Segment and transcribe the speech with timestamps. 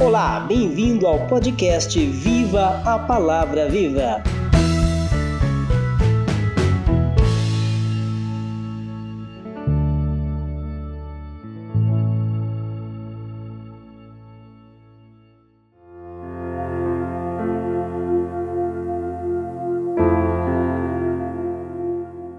[0.00, 4.22] Olá, bem-vindo ao podcast Viva a Palavra Viva.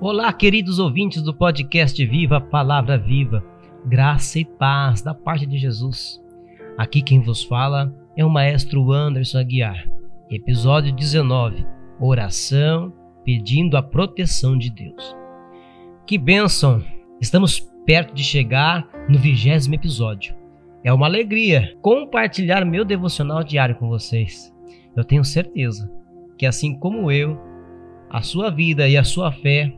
[0.00, 3.44] Olá, queridos ouvintes do podcast Viva a Palavra Viva.
[3.84, 6.19] Graça e paz da parte de Jesus.
[6.80, 9.86] Aqui quem vos fala é o maestro Anderson Aguiar.
[10.30, 11.66] Episódio 19:
[12.00, 12.90] Oração
[13.22, 15.14] pedindo a proteção de Deus.
[16.06, 16.82] Que bênção!
[17.20, 20.34] Estamos perto de chegar no vigésimo episódio.
[20.82, 24.50] É uma alegria compartilhar meu devocional diário com vocês.
[24.96, 25.92] Eu tenho certeza
[26.38, 27.38] que, assim como eu,
[28.08, 29.70] a sua vida e a sua fé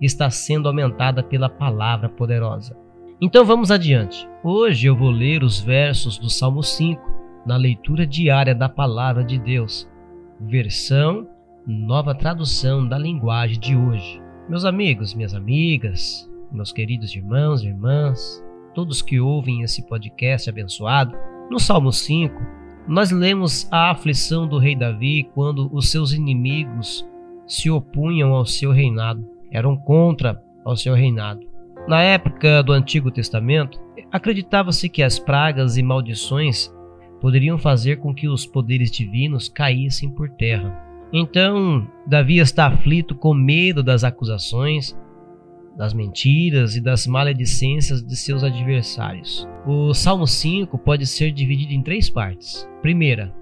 [0.00, 2.76] está sendo aumentada pela palavra poderosa.
[3.24, 4.28] Então vamos adiante.
[4.42, 7.00] Hoje eu vou ler os versos do Salmo 5
[7.46, 9.88] na leitura diária da palavra de Deus,
[10.40, 11.28] versão
[11.64, 14.20] nova tradução da linguagem de hoje.
[14.48, 21.16] Meus amigos, minhas amigas, meus queridos irmãos e irmãs, todos que ouvem esse podcast abençoado,
[21.48, 22.34] no Salmo 5,
[22.88, 27.08] nós lemos a aflição do rei Davi quando os seus inimigos
[27.46, 31.51] se opunham ao seu reinado, eram contra ao seu reinado.
[31.88, 33.80] Na época do Antigo Testamento,
[34.10, 36.72] acreditava-se que as pragas e maldições
[37.20, 40.80] poderiam fazer com que os poderes divinos caíssem por terra.
[41.12, 44.96] Então, Davi está aflito com medo das acusações,
[45.76, 49.48] das mentiras e das maledicências de seus adversários.
[49.66, 52.68] O Salmo 5 pode ser dividido em três partes.
[52.80, 53.34] Primeira,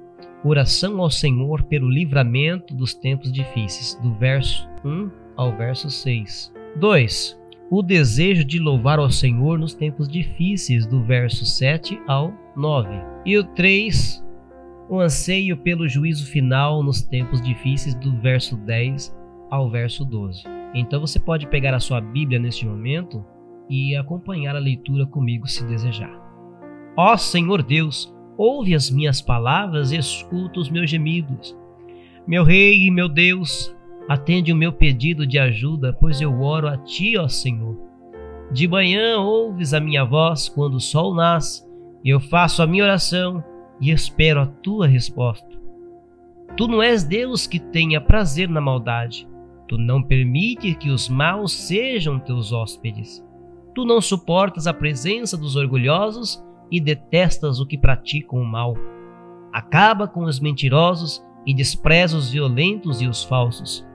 [0.43, 6.53] oração ao Senhor pelo livramento dos tempos difíceis, do verso 1 ao verso 6.
[6.77, 7.40] 2
[7.71, 12.91] o desejo de louvar ao Senhor nos tempos difíceis, do verso 7 ao 9.
[13.25, 14.27] E o 3,
[14.89, 19.17] o anseio pelo juízo final nos tempos difíceis, do verso 10
[19.49, 20.43] ao verso 12.
[20.75, 23.25] Então você pode pegar a sua Bíblia neste momento
[23.69, 26.11] e acompanhar a leitura comigo se desejar.
[26.97, 31.57] Ó Senhor Deus, ouve as minhas palavras e escuta os meus gemidos.
[32.27, 33.73] Meu Rei e meu Deus,
[34.11, 37.79] Atende o meu pedido de ajuda, pois eu oro a ti, ó Senhor.
[38.51, 41.65] De manhã ouves a minha voz quando o sol nasce,
[42.05, 43.41] eu faço a minha oração
[43.81, 45.49] e espero a tua resposta.
[46.57, 49.29] Tu não és Deus que tenha prazer na maldade.
[49.69, 53.25] Tu não permites que os maus sejam teus hóspedes.
[53.77, 58.75] Tu não suportas a presença dos orgulhosos e detestas o que praticam o mal.
[59.53, 63.89] Acaba com os mentirosos e despreza os violentos e os falsos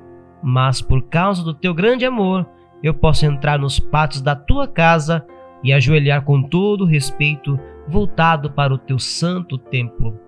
[0.47, 2.47] mas por causa do teu grande amor,
[2.83, 5.25] eu posso entrar nos pátios da tua casa
[5.63, 10.19] e ajoelhar com todo respeito, voltado para o teu santo templo.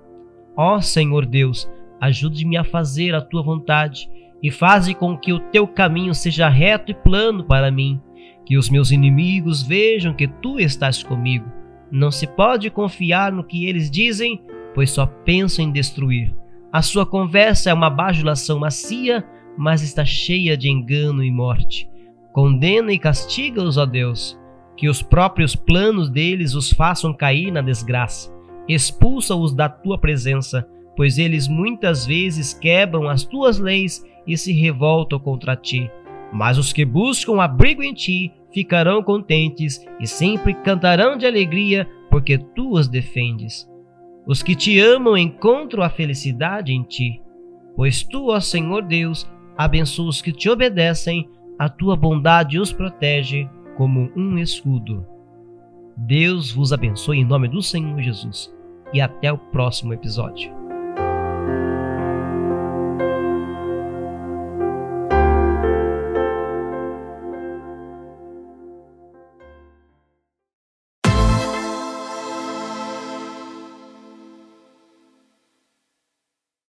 [0.55, 1.69] Ó Senhor Deus,
[2.01, 4.09] ajude-me a fazer a tua vontade
[4.41, 8.01] e faze com que o teu caminho seja reto e plano para mim,
[8.43, 11.45] que os meus inimigos vejam que tu estás comigo.
[11.91, 14.41] Não se pode confiar no que eles dizem,
[14.73, 16.33] pois só pensam em destruir.
[16.73, 19.23] A sua conversa é uma bajulação macia
[19.57, 21.89] mas está cheia de engano e morte.
[22.31, 24.37] Condena e castiga-os, ó Deus,
[24.75, 28.31] que os próprios planos deles os façam cair na desgraça.
[28.67, 35.19] Expulsa-os da tua presença, pois eles muitas vezes quebram as tuas leis e se revoltam
[35.19, 35.89] contra ti.
[36.31, 42.37] Mas os que buscam abrigo em ti ficarão contentes e sempre cantarão de alegria, porque
[42.37, 43.67] tu os defendes.
[44.25, 47.21] Os que te amam encontram a felicidade em ti,
[47.75, 53.49] pois tu, ó Senhor Deus, abençoa os que te obedecem, a tua bondade os protege
[53.75, 55.05] como um escudo.
[55.95, 58.53] Deus vos abençoe em nome do Senhor Jesus
[58.93, 60.66] e até o próximo episódio.